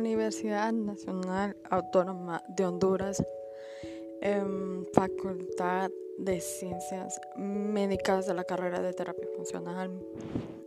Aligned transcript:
Universidad 0.00 0.72
Nacional 0.72 1.54
Autónoma 1.68 2.42
de 2.48 2.64
Honduras, 2.64 3.22
en 4.22 4.86
Facultad 4.94 5.90
de 6.16 6.40
Ciencias 6.40 7.20
Médicas 7.36 8.26
de 8.26 8.32
la 8.32 8.44
carrera 8.44 8.80
de 8.80 8.94
Terapia 8.94 9.28
Funcional. 9.36 9.92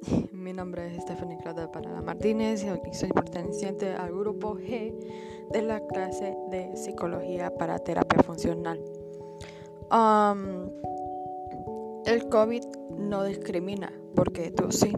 Mi 0.31 0.53
nombre 0.53 0.85
es 0.85 1.01
Stephanie 1.01 1.39
Claudia 1.41 1.71
Parada 1.71 1.99
Martínez 2.03 2.63
y 2.63 2.93
soy 2.93 3.09
perteneciente 3.09 3.93
al 3.93 4.11
grupo 4.11 4.55
G 4.55 4.93
de 5.51 5.61
la 5.63 5.79
clase 5.87 6.37
de 6.51 6.77
Psicología 6.77 7.51
para 7.57 7.79
Terapia 7.79 8.21
Funcional. 8.21 8.79
el 12.05 12.29
COVID 12.29 12.65
no 12.99 13.23
discrimina, 13.23 13.91
porque 14.13 14.51
tú 14.51 14.71
sí. 14.71 14.93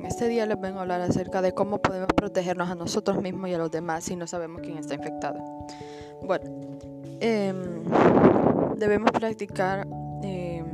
En 0.00 0.06
este 0.06 0.28
día 0.28 0.46
les 0.46 0.58
vengo 0.58 0.78
a 0.78 0.82
hablar 0.82 1.02
acerca 1.02 1.42
de 1.42 1.52
cómo 1.52 1.82
podemos 1.82 2.08
protegernos 2.16 2.70
a 2.70 2.74
nosotros 2.74 3.20
mismos 3.20 3.50
y 3.50 3.52
a 3.52 3.58
los 3.58 3.70
demás 3.70 4.02
si 4.02 4.16
no 4.16 4.26
sabemos 4.26 4.62
quién 4.62 4.78
está 4.78 4.94
infectado. 4.94 5.38
Bueno, 6.22 6.50
em, 7.20 7.84
debemos 8.76 9.10
practicar 9.10 9.86
eh, 10.22 10.64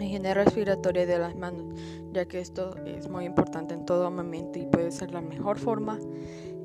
higiene 0.00 0.32
respiratoria 0.32 1.04
de 1.04 1.18
las 1.18 1.36
manos, 1.36 1.78
ya 2.12 2.24
que 2.24 2.40
esto 2.40 2.74
es 2.86 3.06
muy 3.06 3.26
importante 3.26 3.74
en 3.74 3.84
todo 3.84 4.10
momento 4.10 4.58
y 4.58 4.64
puede 4.64 4.92
ser 4.92 5.12
la 5.12 5.20
mejor 5.20 5.58
forma 5.58 5.98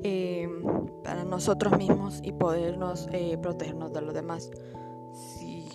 em, 0.02 0.62
para 1.04 1.24
nosotros 1.24 1.76
mismos 1.76 2.20
y 2.22 2.32
podernos 2.32 3.08
eh, 3.12 3.36
protegernos 3.42 3.92
de 3.92 4.00
los 4.00 4.14
demás. 4.14 4.50
Si 5.12 5.66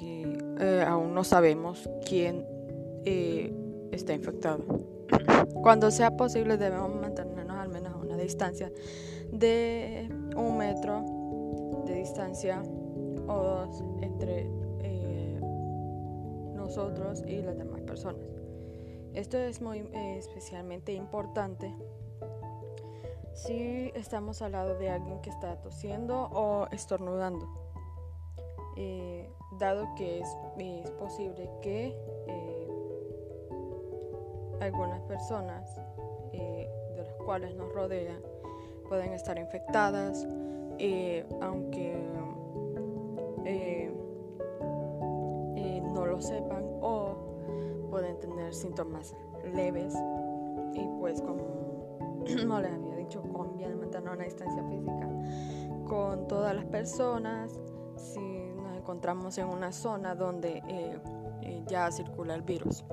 eh, 0.60 0.84
aún 0.88 1.14
no 1.14 1.24
sabemos 1.24 1.88
quién 2.10 2.48
eh, 3.06 3.54
está 3.92 4.14
infectado. 4.14 4.64
Cuando 5.62 5.92
sea 5.92 6.16
posible 6.16 6.58
debemos 6.58 6.96
mantenernos 6.96 7.58
al 7.58 7.70
menos 7.70 7.94
a 7.94 7.98
una 7.98 8.18
distancia 8.18 8.72
de 9.32 10.10
un 10.36 10.58
metro 10.58 11.04
de 11.86 11.96
distancia 11.96 12.62
o 13.28 13.36
dos 13.36 13.84
entre 14.02 14.48
eh, 14.82 15.40
nosotros 16.56 17.24
y 17.26 17.42
las 17.42 17.58
demás 17.58 17.82
personas. 17.82 18.22
Esto 19.14 19.38
es 19.38 19.62
muy 19.62 19.80
eh, 19.80 20.18
especialmente 20.18 20.94
importante 20.94 21.74
si 23.34 23.92
estamos 23.96 24.42
al 24.42 24.52
lado 24.52 24.78
de 24.78 24.90
alguien 24.90 25.20
que 25.22 25.30
está 25.30 25.60
tosiendo 25.62 26.30
o 26.32 26.68
estornudando, 26.72 27.48
eh, 28.78 29.30
dado 29.60 29.94
que 29.96 30.20
es, 30.20 30.28
es 30.58 30.92
posible 30.92 31.50
que 31.62 31.96
algunas 34.64 35.02
personas 35.02 35.80
eh, 36.32 36.70
de 36.96 37.04
las 37.04 37.14
cuales 37.26 37.56
nos 37.56 37.72
rodean 37.74 38.22
pueden 38.88 39.14
estar 39.14 39.38
infectadas, 39.38 40.28
eh, 40.78 41.26
aunque 41.42 41.96
eh, 43.46 43.92
no 45.94 46.06
lo 46.06 46.22
sepan 46.22 46.64
o 46.82 47.88
pueden 47.90 48.20
tener 48.20 48.54
síntomas 48.54 49.16
leves 49.54 49.94
y 50.74 50.88
pues 51.00 51.22
como 51.22 52.24
no 52.48 52.60
les 52.60 52.72
había 52.72 52.96
dicho 52.96 53.22
conviene 53.22 53.76
mantener 53.76 54.12
una 54.12 54.24
distancia 54.24 54.64
física 54.64 55.08
con 55.88 56.28
todas 56.28 56.56
las 56.56 56.66
personas 56.66 57.60
si 57.96 58.20
nos 58.56 58.76
encontramos 58.76 59.38
en 59.38 59.48
una 59.48 59.72
zona 59.72 60.16
donde 60.16 60.64
ya 61.68 61.92
circula 61.92 62.36
el 62.36 62.42
virus. 62.42 62.84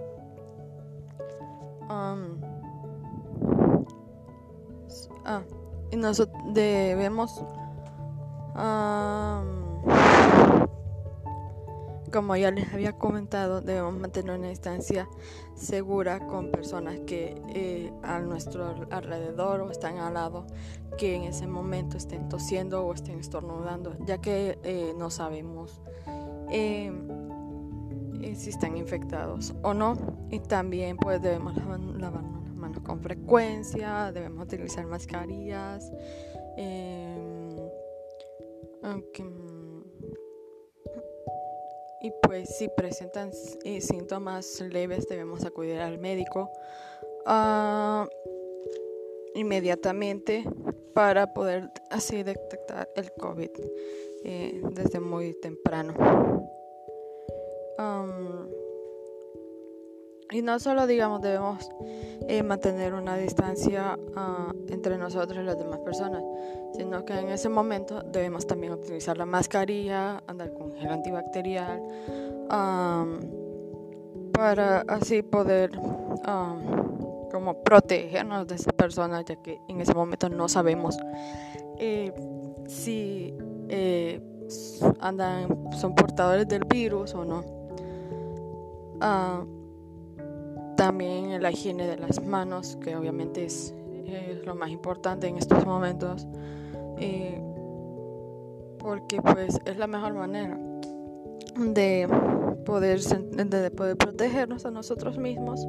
Um, 1.90 2.40
ah, 5.24 5.42
y 5.90 5.96
nosotros 5.96 6.40
debemos, 6.54 7.42
como 12.12 12.36
ya 12.36 12.52
les 12.52 12.72
había 12.72 12.92
comentado, 12.92 13.60
debemos 13.60 13.98
mantener 13.98 14.38
una 14.38 14.50
distancia 14.50 15.08
segura 15.56 16.24
con 16.28 16.52
personas 16.52 17.00
que 17.00 17.42
eh, 17.48 17.92
a 18.04 18.20
nuestro 18.20 18.86
alrededor 18.90 19.62
o 19.62 19.72
están 19.72 19.98
al 19.98 20.14
lado, 20.14 20.46
que 20.96 21.16
en 21.16 21.24
ese 21.24 21.48
momento 21.48 21.96
estén 21.96 22.28
tosiendo 22.28 22.86
o 22.86 22.94
estén 22.94 23.18
estornudando, 23.18 23.96
ya 24.06 24.18
que 24.18 24.60
eh, 24.62 24.94
no 24.96 25.10
sabemos. 25.10 25.80
Eh, 26.52 26.92
si 28.36 28.50
están 28.50 28.76
infectados 28.76 29.54
o 29.62 29.74
no. 29.74 29.96
Y 30.30 30.40
también 30.40 30.96
pues 30.96 31.20
debemos 31.22 31.56
lavarnos 31.56 32.44
las 32.44 32.54
manos 32.54 32.82
con 32.82 33.00
frecuencia, 33.00 34.12
debemos 34.12 34.44
utilizar 34.44 34.86
mascarillas. 34.86 35.90
Em, 36.56 37.56
y 42.02 42.12
pues 42.22 42.56
si 42.56 42.68
presentan 42.68 43.30
eh, 43.64 43.80
síntomas 43.80 44.60
leves 44.60 45.06
debemos 45.06 45.44
acudir 45.44 45.80
al 45.80 45.98
médico 45.98 46.50
ah, 47.26 48.08
inmediatamente 49.34 50.44
para 50.94 51.34
poder 51.34 51.70
así 51.90 52.22
detectar 52.22 52.88
el 52.96 53.12
COVID 53.12 53.50
eh, 54.24 54.62
desde 54.72 54.98
muy 54.98 55.34
temprano 55.34 55.94
y 60.32 60.42
no 60.42 60.58
solo, 60.60 60.86
digamos, 60.86 61.20
debemos 61.22 61.68
eh, 62.28 62.42
mantener 62.42 62.94
una 62.94 63.16
distancia 63.16 63.98
ah, 64.14 64.52
entre 64.68 64.96
nosotros 64.96 65.42
y 65.42 65.44
las 65.44 65.58
demás 65.58 65.80
personas, 65.80 66.22
sino 66.74 67.04
que 67.04 67.14
en 67.18 67.28
ese 67.30 67.48
momento 67.48 68.02
debemos 68.02 68.46
también 68.46 68.72
utilizar 68.72 69.18
la 69.18 69.26
mascarilla, 69.26 70.22
andar 70.26 70.52
con 70.52 70.72
gel 70.74 70.90
antibacterial, 70.90 71.82
para 74.32 74.80
así 74.88 75.22
poder 75.22 75.70
como 77.30 77.62
protegernos 77.62 78.46
de 78.46 78.56
esas 78.56 78.72
personas, 78.72 79.24
ya 79.24 79.36
que 79.36 79.60
en 79.68 79.80
ese 79.80 79.94
momento 79.94 80.28
no 80.28 80.48
sabemos 80.48 80.98
eh, 81.78 82.12
si 82.66 83.34
eh, 83.68 84.20
andan, 85.00 85.72
son 85.72 85.94
portadores 85.94 86.46
del 86.48 86.64
virus 86.64 87.14
o 87.14 87.24
no. 87.24 87.59
Ah, 89.00 89.44
también 90.76 91.42
la 91.42 91.50
higiene 91.50 91.86
de 91.86 91.96
las 91.96 92.22
manos, 92.22 92.76
que 92.82 92.96
obviamente 92.96 93.44
es, 93.44 93.74
lo 94.44 94.54
más 94.54 94.70
importante 94.70 95.28
en 95.28 95.36
estos 95.36 95.64
momentos, 95.64 96.26
porque 98.78 99.20
pues 99.22 99.60
es 99.64 99.76
la 99.76 99.86
mejor 99.86 100.14
manera 100.14 100.58
de 101.56 102.08
poder, 102.64 103.00
de 103.00 103.70
poder 103.70 103.96
protegernos 103.96 104.64
a 104.66 104.70
nosotros 104.70 105.18
mismos 105.18 105.66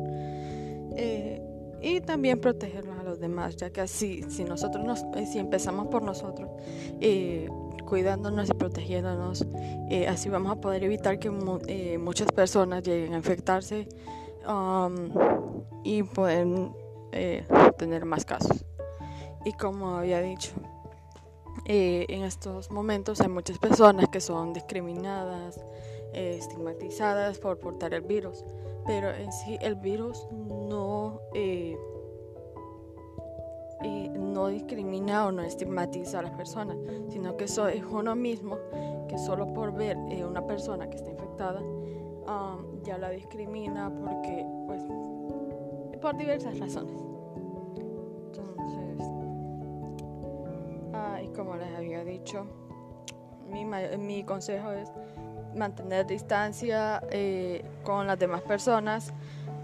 eh, 0.95 1.41
y 1.81 1.99
también 2.01 2.39
protegernos 2.39 2.99
a 2.99 3.03
los 3.03 3.19
demás, 3.19 3.55
ya 3.55 3.71
que 3.71 3.81
así, 3.81 4.23
si 4.29 4.43
nosotros 4.43 4.85
nos, 4.85 5.03
eh, 5.15 5.25
si 5.25 5.39
empezamos 5.39 5.87
por 5.87 6.03
nosotros, 6.03 6.49
eh, 6.99 7.49
cuidándonos 7.91 8.49
y 8.49 8.53
protegiéndonos. 8.53 9.45
Eh, 9.89 10.07
así 10.07 10.29
vamos 10.29 10.53
a 10.53 10.61
poder 10.61 10.81
evitar 10.85 11.19
que 11.19 11.29
eh, 11.67 11.97
muchas 11.97 12.31
personas 12.31 12.83
lleguen 12.83 13.13
a 13.13 13.17
infectarse 13.17 13.85
um, 14.47 15.09
y 15.83 16.01
pueden 16.03 16.73
eh, 17.11 17.45
tener 17.77 18.05
más 18.05 18.23
casos. 18.23 18.63
Y 19.43 19.51
como 19.51 19.97
había 19.97 20.21
dicho, 20.21 20.53
en 21.65 22.23
estos 22.23 22.71
momentos 22.71 23.19
hay 23.19 23.27
muchas 23.27 23.57
personas 23.57 24.07
que 24.07 24.21
son 24.21 24.53
discriminadas, 24.53 25.59
estigmatizadas 26.13 27.39
por 27.39 27.59
portar 27.59 27.93
el 27.93 28.03
virus, 28.03 28.45
pero 28.85 29.13
en 29.13 29.33
sí 29.33 29.57
el 29.59 29.75
virus 29.75 30.25
no 30.31 31.19
no 33.81 34.47
discrimina 34.47 35.25
o 35.25 35.31
no 35.31 35.41
estigmatiza 35.41 36.19
a 36.19 36.21
las 36.23 36.31
personas, 36.31 36.77
sino 37.09 37.37
que 37.37 37.45
eso 37.45 37.67
es 37.67 37.83
uno 37.83 38.15
mismo 38.15 38.57
que 39.07 39.17
solo 39.17 39.53
por 39.53 39.73
ver 39.73 39.97
eh, 40.09 40.25
una 40.25 40.45
persona 40.45 40.89
que 40.89 40.97
está 40.97 41.09
infectada 41.11 41.59
um, 41.61 42.81
ya 42.83 42.97
la 42.97 43.09
discrimina 43.09 43.89
porque, 43.89 44.45
pues, 44.67 44.81
por 46.01 46.17
diversas 46.17 46.57
razones. 46.59 46.95
Entonces, 48.25 49.07
ah, 50.93 51.21
y 51.21 51.27
como 51.29 51.55
les 51.57 51.75
había 51.75 52.03
dicho, 52.03 52.45
mi, 53.49 53.65
mi 53.65 54.23
consejo 54.23 54.71
es 54.71 54.91
mantener 55.55 56.07
distancia 56.07 57.03
eh, 57.11 57.63
con 57.83 58.07
las 58.07 58.17
demás 58.17 58.41
personas, 58.41 59.13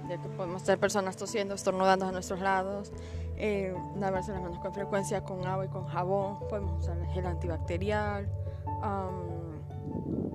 ya 0.09 0.21
que 0.21 0.29
podemos 0.29 0.61
ser 0.61 0.79
personas 0.79 1.17
tosiendo, 1.17 1.55
estornudando 1.55 2.05
a 2.05 2.11
nuestros 2.11 2.39
lados, 2.39 2.91
eh, 3.37 3.73
lavarse 3.95 4.31
las 4.31 4.41
manos 4.41 4.59
con 4.59 4.73
frecuencia 4.73 5.23
con 5.23 5.45
agua 5.45 5.65
y 5.65 5.69
con 5.69 5.85
jabón, 5.85 6.39
podemos 6.49 6.79
usar 6.79 6.97
el 6.97 7.07
gel 7.07 7.25
antibacterial. 7.25 8.27
Um, 8.81 10.26